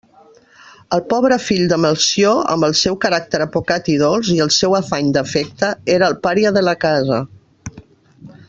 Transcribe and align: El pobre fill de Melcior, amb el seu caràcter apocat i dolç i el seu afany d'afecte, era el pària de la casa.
El 0.95 1.01
pobre 1.09 1.35
fill 1.47 1.65
de 1.73 1.77
Melcior, 1.83 2.39
amb 2.55 2.67
el 2.69 2.73
seu 2.79 2.97
caràcter 3.05 3.43
apocat 3.47 3.91
i 3.95 3.99
dolç 4.05 4.33
i 4.39 4.41
el 4.47 4.53
seu 4.59 4.77
afany 4.81 5.13
d'afecte, 5.19 5.73
era 5.99 6.13
el 6.13 6.21
pària 6.27 6.55
de 6.57 6.65
la 6.69 6.79
casa. 6.89 7.25